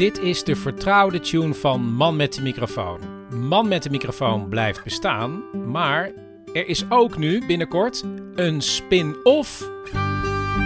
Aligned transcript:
Dit 0.00 0.18
is 0.18 0.44
de 0.44 0.56
vertrouwde 0.56 1.20
tune 1.20 1.54
van 1.54 1.92
Man 1.92 2.16
met 2.16 2.34
de 2.34 2.42
microfoon. 2.42 3.00
Man 3.48 3.68
met 3.68 3.82
de 3.82 3.90
microfoon 3.90 4.48
blijft 4.48 4.84
bestaan, 4.84 5.42
maar 5.70 6.12
er 6.52 6.66
is 6.66 6.90
ook 6.90 7.16
nu 7.16 7.46
binnenkort 7.46 8.04
een 8.34 8.60
spin-off. 8.60 9.70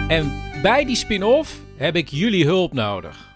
En 0.07 0.41
bij 0.61 0.85
die 0.85 0.95
spin-off 0.95 1.61
heb 1.77 1.95
ik 1.95 2.07
jullie 2.07 2.45
hulp 2.45 2.73
nodig. 2.73 3.35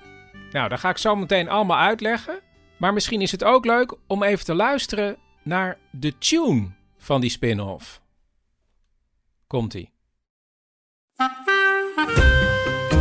Nou, 0.52 0.70
dat 0.70 0.80
ga 0.80 0.90
ik 0.90 0.98
zo 0.98 1.16
meteen 1.16 1.50
allemaal 1.50 1.78
uitleggen. 1.78 2.40
Maar 2.78 2.94
misschien 2.94 3.22
is 3.22 3.32
het 3.32 3.44
ook 3.44 3.66
leuk 3.66 3.94
om 4.08 4.24
even 4.24 4.46
te 4.46 4.56
luisteren 4.56 5.18
naar 5.44 5.78
de 5.92 6.18
tune 6.18 6.68
van 6.98 7.22
die 7.22 7.30
spin-off. 7.30 8.02
Komt-ie. 9.48 9.92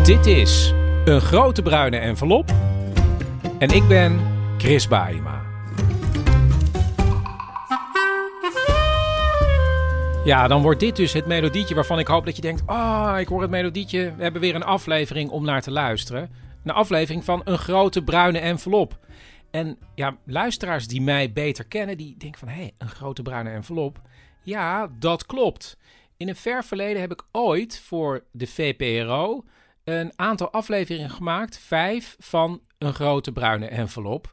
Dit 0.03 0.27
is 0.27 0.73
een 1.05 1.21
grote 1.21 1.63
bruine 1.63 1.99
envelop. 1.99 2.77
En 3.59 3.69
ik 3.69 3.89
ben 3.89 4.21
Chris 4.59 4.89
Baima. 4.89 5.47
Ja, 10.25 10.49
dan 10.49 10.63
wordt 10.63 10.81
dit 10.81 10.97
dus 10.97 11.13
het 11.13 11.27
melodietje 11.27 11.75
waarvan 11.75 11.99
ik 11.99 12.07
hoop 12.07 12.25
dat 12.25 12.37
je 12.37 12.43
denkt... 12.43 12.63
Ah, 12.67 13.21
ik 13.21 13.29
hoor 13.29 13.41
het 13.41 13.51
melodietje. 13.51 14.15
We 14.17 14.23
hebben 14.23 14.41
weer 14.41 14.55
een 14.55 14.63
aflevering 14.63 15.31
om 15.31 15.45
naar 15.45 15.63
te 15.63 15.71
luisteren. 15.71 16.31
Een 16.65 16.71
aflevering 16.71 17.25
van 17.25 17.41
een 17.45 17.59
grote 17.59 18.03
bruine 18.03 18.39
envelop. 18.39 18.99
En 19.51 19.79
ja, 19.95 20.17
luisteraars 20.25 20.87
die 20.87 21.03
mij 21.03 21.33
beter 21.33 21.65
kennen, 21.65 21.97
die 21.97 22.15
denken 22.19 22.39
van... 22.39 22.49
Hé, 22.49 22.61
hey, 22.61 22.73
een 22.79 22.89
grote 22.89 23.23
bruine 23.23 23.51
envelop. 23.51 24.01
Ja, 24.43 24.91
dat 24.99 25.27
klopt. 25.27 25.79
In 26.17 26.29
een 26.29 26.37
ver 26.37 26.65
verleden 26.65 27.01
heb 27.01 27.13
ik 27.13 27.23
ooit 27.33 27.81
voor 27.81 28.25
de 28.31 28.47
VPRO 28.47 29.45
een 29.85 30.13
aantal 30.17 30.51
afleveringen 30.51 31.11
gemaakt. 31.11 31.59
Vijf 31.59 32.17
van 32.19 32.61
een 32.79 32.95
grote 32.95 33.33
bruine 33.33 33.67
envelop. 33.67 34.33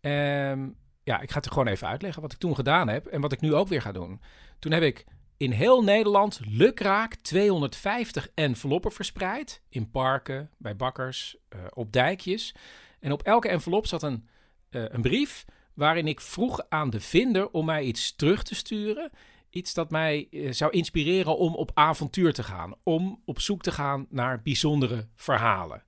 Ehm, 0.00 0.68
ja, 1.02 1.20
ik 1.20 1.30
ga 1.30 1.36
het 1.36 1.46
er 1.46 1.52
gewoon 1.52 1.66
even 1.66 1.88
uitleggen 1.88 2.22
wat 2.22 2.32
ik 2.32 2.38
toen 2.38 2.54
gedaan 2.54 2.88
heb 2.88 3.06
en 3.06 3.20
wat 3.20 3.32
ik 3.32 3.40
nu 3.40 3.54
ook 3.54 3.68
weer 3.68 3.82
ga 3.82 3.92
doen. 3.92 4.20
Toen 4.58 4.72
heb 4.72 4.82
ik 4.82 5.04
in 5.36 5.50
heel 5.50 5.82
Nederland 5.82 6.40
lukraak 6.44 7.14
250 7.14 8.28
enveloppen 8.34 8.92
verspreid. 8.92 9.62
In 9.68 9.90
parken, 9.90 10.50
bij 10.58 10.76
bakkers, 10.76 11.36
eh, 11.48 11.58
op 11.70 11.92
dijkjes. 11.92 12.54
En 13.00 13.12
op 13.12 13.22
elke 13.22 13.48
envelop 13.48 13.86
zat 13.86 14.02
een, 14.02 14.28
eh, 14.70 14.84
een 14.88 15.02
brief 15.02 15.44
waarin 15.74 16.06
ik 16.06 16.20
vroeg 16.20 16.60
aan 16.68 16.90
de 16.90 17.00
vinder 17.00 17.50
om 17.50 17.64
mij 17.64 17.82
iets 17.82 18.16
terug 18.16 18.42
te 18.42 18.54
sturen. 18.54 19.10
Iets 19.50 19.74
dat 19.74 19.90
mij 19.90 20.28
eh, 20.30 20.52
zou 20.52 20.72
inspireren 20.72 21.38
om 21.38 21.54
op 21.54 21.70
avontuur 21.74 22.32
te 22.32 22.42
gaan. 22.42 22.74
Om 22.82 23.22
op 23.24 23.40
zoek 23.40 23.62
te 23.62 23.72
gaan 23.72 24.06
naar 24.10 24.42
bijzondere 24.42 25.08
verhalen. 25.14 25.82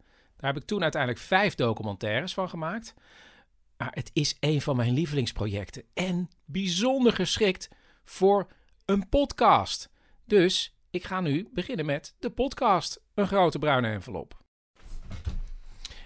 Daar 0.46 0.54
heb 0.54 0.64
ik 0.64 0.70
toen 0.70 0.82
uiteindelijk 0.82 1.22
vijf 1.22 1.54
documentaires 1.54 2.34
van 2.34 2.48
gemaakt. 2.48 2.94
Het 3.76 4.10
is 4.12 4.36
een 4.40 4.60
van 4.60 4.76
mijn 4.76 4.92
lievelingsprojecten. 4.92 5.82
En 5.94 6.30
bijzonder 6.44 7.12
geschikt 7.12 7.68
voor 8.04 8.48
een 8.84 9.08
podcast. 9.08 9.90
Dus 10.24 10.76
ik 10.90 11.04
ga 11.04 11.20
nu 11.20 11.48
beginnen 11.52 11.86
met 11.86 12.14
de 12.18 12.30
podcast. 12.30 13.00
Een 13.14 13.26
grote 13.26 13.58
bruine 13.58 13.88
envelop. 13.88 14.36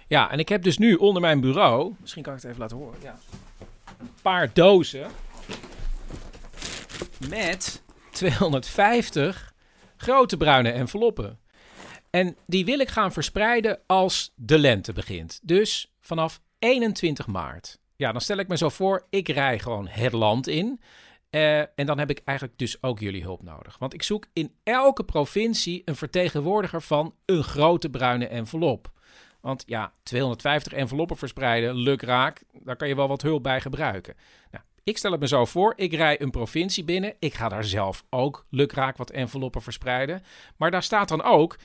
Ja, 0.07 0.31
en 0.31 0.39
ik 0.39 0.49
heb 0.49 0.63
dus 0.63 0.77
nu 0.77 0.95
onder 0.95 1.21
mijn 1.21 1.41
bureau... 1.41 1.93
Misschien 1.99 2.23
kan 2.23 2.33
ik 2.33 2.39
het 2.41 2.47
even 2.49 2.61
laten 2.61 2.77
horen. 2.77 2.99
Ja. 3.01 3.19
Een 3.99 4.13
paar 4.21 4.53
dozen 4.53 5.11
met 7.29 7.83
250 8.11 9.53
grote 9.97 10.37
bruine 10.37 10.71
enveloppen. 10.71 11.39
En 12.11 12.37
die 12.47 12.65
wil 12.65 12.79
ik 12.79 12.89
gaan 12.89 13.11
verspreiden 13.11 13.79
als 13.85 14.33
de 14.35 14.59
lente 14.59 14.93
begint. 14.93 15.39
Dus 15.43 15.93
vanaf 15.99 16.41
21 16.59 17.27
maart. 17.27 17.79
Ja, 17.95 18.11
dan 18.11 18.21
stel 18.21 18.37
ik 18.37 18.47
me 18.47 18.57
zo 18.57 18.69
voor, 18.69 19.05
ik 19.09 19.27
rij 19.27 19.59
gewoon 19.59 19.87
het 19.87 20.11
land 20.11 20.47
in. 20.47 20.81
Eh, 21.29 21.59
en 21.59 21.85
dan 21.85 21.99
heb 21.99 22.09
ik 22.09 22.21
eigenlijk 22.25 22.57
dus 22.57 22.83
ook 22.83 22.99
jullie 22.99 23.21
hulp 23.21 23.43
nodig. 23.43 23.77
Want 23.77 23.93
ik 23.93 24.03
zoek 24.03 24.25
in 24.33 24.55
elke 24.63 25.03
provincie 25.03 25.81
een 25.85 25.95
vertegenwoordiger 25.95 26.81
van 26.81 27.15
een 27.25 27.43
grote 27.43 27.89
bruine 27.89 28.27
envelop. 28.27 28.91
Want 29.41 29.63
ja, 29.65 29.93
250 30.03 30.73
enveloppen 30.73 31.17
verspreiden, 31.17 31.75
lukraak, 31.75 32.43
daar 32.63 32.75
kan 32.75 32.87
je 32.87 32.95
wel 32.95 33.07
wat 33.07 33.21
hulp 33.21 33.43
bij 33.43 33.61
gebruiken. 33.61 34.15
Nou, 34.51 34.63
ik 34.83 34.97
stel 34.97 35.11
het 35.11 35.19
me 35.19 35.27
zo 35.27 35.45
voor, 35.45 35.73
ik 35.75 35.93
rij 35.93 36.21
een 36.21 36.31
provincie 36.31 36.83
binnen. 36.83 37.15
Ik 37.19 37.33
ga 37.33 37.49
daar 37.49 37.63
zelf 37.63 38.03
ook 38.09 38.45
lukraak 38.49 38.97
wat 38.97 39.09
enveloppen 39.09 39.61
verspreiden. 39.61 40.23
Maar 40.57 40.71
daar 40.71 40.83
staat 40.83 41.09
dan 41.09 41.23
ook, 41.23 41.57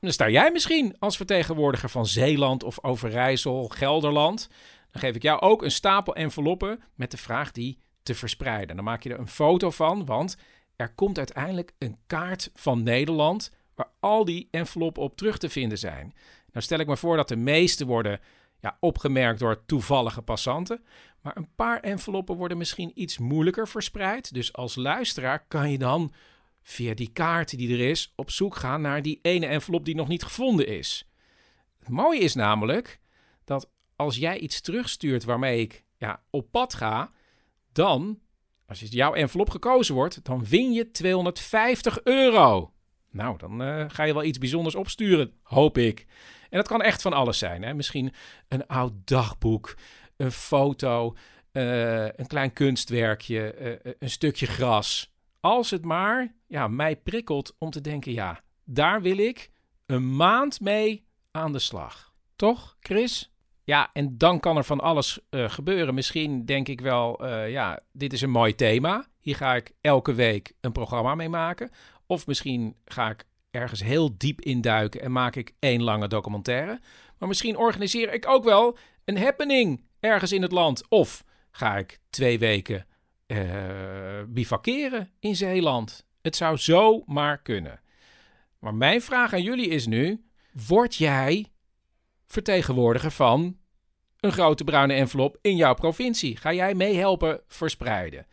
dan 0.00 0.12
sta 0.12 0.28
jij 0.28 0.52
misschien 0.52 0.96
als 0.98 1.16
vertegenwoordiger 1.16 1.88
van 1.88 2.06
Zeeland 2.06 2.62
of 2.62 2.84
Overijssel, 2.84 3.68
Gelderland. 3.68 4.48
Dan 4.90 5.00
geef 5.00 5.14
ik 5.14 5.22
jou 5.22 5.40
ook 5.40 5.62
een 5.62 5.70
stapel 5.70 6.14
enveloppen 6.14 6.82
met 6.94 7.10
de 7.10 7.16
vraag 7.16 7.52
die 7.52 7.78
te 8.02 8.14
verspreiden. 8.14 8.76
Dan 8.76 8.84
maak 8.84 9.02
je 9.02 9.10
er 9.10 9.18
een 9.18 9.28
foto 9.28 9.70
van, 9.70 10.04
want 10.04 10.36
er 10.76 10.94
komt 10.94 11.18
uiteindelijk 11.18 11.72
een 11.78 11.96
kaart 12.06 12.50
van 12.54 12.82
Nederland 12.82 13.52
waar 13.74 13.90
al 14.00 14.24
die 14.24 14.48
enveloppen 14.50 15.02
op 15.02 15.16
terug 15.16 15.38
te 15.38 15.48
vinden 15.48 15.78
zijn. 15.78 16.14
Nou 16.52 16.64
stel 16.64 16.78
ik 16.78 16.86
me 16.86 16.96
voor 16.96 17.16
dat 17.16 17.28
de 17.28 17.36
meeste 17.36 17.86
worden 17.86 18.20
ja, 18.60 18.76
opgemerkt 18.80 19.38
door 19.40 19.64
toevallige 19.66 20.22
passanten. 20.22 20.84
Maar 21.22 21.36
een 21.36 21.54
paar 21.56 21.80
enveloppen 21.80 22.36
worden 22.36 22.58
misschien 22.58 22.90
iets 22.94 23.18
moeilijker 23.18 23.68
verspreid. 23.68 24.34
Dus 24.34 24.52
als 24.52 24.76
luisteraar 24.76 25.44
kan 25.48 25.70
je 25.70 25.78
dan 25.78 26.12
via 26.62 26.94
die 26.94 27.10
kaart 27.12 27.58
die 27.58 27.72
er 27.72 27.88
is 27.90 28.12
op 28.16 28.30
zoek 28.30 28.56
gaan 28.56 28.80
naar 28.80 29.02
die 29.02 29.18
ene 29.22 29.46
envelop 29.46 29.84
die 29.84 29.94
nog 29.94 30.08
niet 30.08 30.22
gevonden 30.22 30.66
is. 30.66 31.08
Het 31.78 31.88
mooie 31.88 32.20
is 32.20 32.34
namelijk 32.34 33.00
dat 33.44 33.70
als 33.96 34.16
jij 34.16 34.38
iets 34.38 34.60
terugstuurt 34.60 35.24
waarmee 35.24 35.60
ik 35.60 35.84
ja, 35.96 36.22
op 36.30 36.50
pad 36.50 36.74
ga, 36.74 37.10
dan, 37.72 38.20
als 38.66 38.80
jouw 38.80 39.14
envelop 39.14 39.50
gekozen 39.50 39.94
wordt, 39.94 40.24
dan 40.24 40.44
win 40.44 40.72
je 40.72 40.90
250 40.90 42.02
euro. 42.02 42.72
Nou, 43.10 43.38
dan 43.38 43.62
uh, 43.62 43.84
ga 43.88 44.04
je 44.04 44.12
wel 44.12 44.24
iets 44.24 44.38
bijzonders 44.38 44.74
opsturen, 44.74 45.32
hoop 45.42 45.78
ik. 45.78 46.06
En 46.50 46.58
dat 46.58 46.68
kan 46.68 46.82
echt 46.82 47.02
van 47.02 47.12
alles 47.12 47.38
zijn. 47.38 47.62
Hè? 47.62 47.74
Misschien 47.74 48.12
een 48.48 48.66
oud 48.66 48.92
dagboek, 49.04 49.74
een 50.16 50.32
foto, 50.32 51.16
uh, 51.52 52.04
een 52.04 52.26
klein 52.26 52.52
kunstwerkje, 52.52 53.54
uh, 53.84 53.92
een 53.98 54.10
stukje 54.10 54.46
gras. 54.46 55.12
Als 55.40 55.70
het 55.70 55.84
maar 55.84 56.34
ja, 56.46 56.68
mij 56.68 56.96
prikkelt 56.96 57.54
om 57.58 57.70
te 57.70 57.80
denken, 57.80 58.12
ja, 58.12 58.40
daar 58.64 59.02
wil 59.02 59.18
ik 59.18 59.50
een 59.86 60.16
maand 60.16 60.60
mee 60.60 61.06
aan 61.30 61.52
de 61.52 61.58
slag. 61.58 62.14
Toch, 62.36 62.76
Chris? 62.80 63.32
Ja, 63.64 63.90
en 63.92 64.18
dan 64.18 64.40
kan 64.40 64.56
er 64.56 64.64
van 64.64 64.80
alles 64.80 65.20
uh, 65.30 65.50
gebeuren. 65.50 65.94
Misschien 65.94 66.44
denk 66.44 66.68
ik 66.68 66.80
wel, 66.80 67.24
uh, 67.26 67.50
ja, 67.50 67.80
dit 67.92 68.12
is 68.12 68.20
een 68.20 68.30
mooi 68.30 68.54
thema. 68.54 69.06
Hier 69.20 69.36
ga 69.36 69.54
ik 69.54 69.72
elke 69.80 70.14
week 70.14 70.52
een 70.60 70.72
programma 70.72 71.14
mee 71.14 71.28
maken. 71.28 71.70
Of 72.06 72.26
misschien 72.26 72.76
ga 72.84 73.10
ik 73.10 73.26
ergens 73.50 73.82
heel 73.82 74.18
diep 74.18 74.40
induiken 74.40 75.00
en 75.00 75.12
maak 75.12 75.36
ik 75.36 75.54
één 75.58 75.82
lange 75.82 76.08
documentaire. 76.08 76.80
Maar 77.18 77.28
misschien 77.28 77.56
organiseer 77.56 78.12
ik 78.12 78.28
ook 78.28 78.44
wel 78.44 78.76
een 79.04 79.18
happening 79.18 79.84
ergens 80.00 80.32
in 80.32 80.42
het 80.42 80.52
land. 80.52 80.88
Of 80.88 81.24
ga 81.50 81.76
ik 81.76 82.00
twee 82.10 82.38
weken 82.38 82.86
uh, 83.30 84.22
bivakeren 84.28 85.10
in 85.18 85.36
Zeeland. 85.36 86.06
Het 86.22 86.36
zou 86.36 86.56
zo 86.56 87.02
maar 87.06 87.42
kunnen. 87.42 87.80
Maar 88.58 88.74
mijn 88.74 89.02
vraag 89.02 89.32
aan 89.32 89.42
jullie 89.42 89.68
is 89.68 89.86
nu: 89.86 90.24
word 90.66 90.94
jij 90.94 91.46
vertegenwoordiger 92.26 93.10
van 93.10 93.58
een 94.20 94.32
grote 94.32 94.64
bruine 94.64 94.94
envelop 94.94 95.38
in 95.40 95.56
jouw 95.56 95.74
provincie? 95.74 96.36
Ga 96.36 96.52
jij 96.52 96.74
meehelpen 96.74 97.40
verspreiden? 97.46 98.26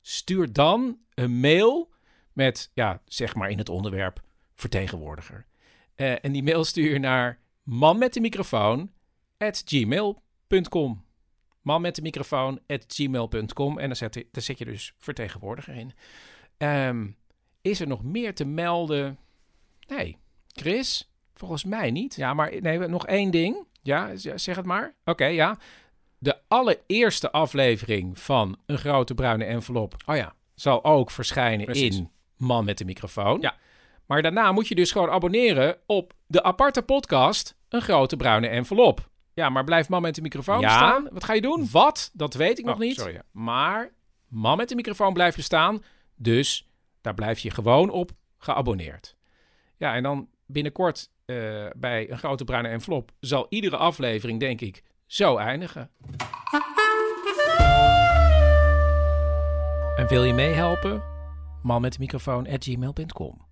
Stuur 0.00 0.52
dan 0.52 0.98
een 1.14 1.40
mail 1.40 1.92
met, 2.32 2.70
ja, 2.74 3.02
zeg 3.04 3.34
maar 3.34 3.50
in 3.50 3.58
het 3.58 3.68
onderwerp 3.68 4.22
vertegenwoordiger. 4.54 5.46
Eh, 5.94 6.24
en 6.24 6.32
die 6.32 6.42
mail 6.42 6.64
stuur 6.64 7.00
naar 7.00 7.38
man 7.62 7.98
met 7.98 8.12
de 8.12 8.20
microfoon 8.20 8.92
at 9.38 9.62
gmail.com. 9.64 11.03
Man 11.64 11.80
met 11.80 11.94
de 11.94 12.02
microfoon 12.02 12.60
at 12.66 12.84
gmail.com. 12.88 13.78
En 13.78 13.86
dan 13.86 13.96
zet, 13.96 14.24
zet 14.32 14.58
je 14.58 14.64
dus 14.64 14.94
vertegenwoordiger 14.98 15.74
in. 15.74 15.92
Ehm, 16.56 17.06
is 17.62 17.80
er 17.80 17.86
nog 17.86 18.02
meer 18.02 18.34
te 18.34 18.44
melden? 18.44 19.18
Nee. 19.86 20.16
Chris? 20.48 21.10
Volgens 21.34 21.64
mij 21.64 21.90
niet. 21.90 22.14
Ja, 22.14 22.34
maar 22.34 22.60
nee, 22.60 22.78
nog 22.78 23.06
één 23.06 23.30
ding. 23.30 23.66
Ja, 23.82 24.16
zeg 24.16 24.56
het 24.56 24.64
maar. 24.64 24.94
Oké, 25.04 25.24
ja. 25.24 25.58
De 26.18 26.38
allereerste 26.48 27.30
aflevering 27.30 28.18
van 28.18 28.58
Een 28.66 28.78
Grote 28.78 29.14
Bruine 29.14 29.44
Envelop... 29.44 29.94
Oh 30.06 30.16
ja. 30.16 30.34
Zal 30.54 30.84
ook 30.84 31.10
verschijnen 31.10 31.64
Precies. 31.64 31.96
in 31.96 32.10
Man 32.36 32.64
met 32.64 32.78
de 32.78 32.84
microfoon. 32.84 33.40
Ja. 33.40 33.56
Maar 34.06 34.22
daarna 34.22 34.52
moet 34.52 34.68
je 34.68 34.74
dus 34.74 34.92
gewoon 34.92 35.10
abonneren 35.10 35.76
op 35.86 36.12
de 36.26 36.42
aparte 36.42 36.82
podcast 36.82 37.56
Een 37.68 37.82
Grote 37.82 38.16
Bruine 38.16 38.48
Envelop. 38.48 39.08
Ja, 39.34 39.48
maar 39.48 39.64
blijft 39.64 39.88
Man 39.88 40.02
met 40.02 40.14
de 40.14 40.22
microfoon 40.22 40.60
Ja. 40.60 40.68
staan? 40.76 41.08
Wat 41.12 41.24
ga 41.24 41.32
je 41.32 41.40
doen? 41.40 41.68
Wat? 41.72 42.10
Dat 42.12 42.34
weet 42.34 42.58
ik 42.58 42.64
nog 42.64 42.74
Oh, 42.74 42.80
niet. 42.80 42.96
sorry, 42.96 43.14
ja. 43.14 43.22
Maar 43.30 43.92
Man 44.28 44.56
met 44.56 44.68
de 44.68 44.74
microfoon 44.74 45.12
blijft 45.12 45.36
bestaan. 45.36 45.82
Dus 46.16 46.68
daar 47.00 47.14
blijf 47.14 47.38
je 47.38 47.50
gewoon 47.50 47.90
op 47.90 48.10
geabonneerd. 48.38 49.16
Ja, 49.76 49.94
en 49.94 50.02
dan 50.02 50.28
binnenkort 50.46 51.10
eh, 51.24 51.66
bij 51.76 52.10
Een 52.10 52.18
Grote 52.18 52.44
Bruine 52.44 52.68
Envelop 52.68 53.12
zal 53.20 53.46
iedere 53.48 53.76
aflevering, 53.76 54.40
denk 54.40 54.60
ik, 54.60 54.82
zo 55.06 55.36
eindigen. 55.36 55.90
En 59.96 60.06
wil 60.08 60.24
je 60.24 60.32
meehelpen? 60.32 61.02
Man 61.62 61.80
met 61.80 61.92
de 61.92 61.98
microfoon 61.98 62.48
at 62.48 62.64
gmail.com. 62.64 63.46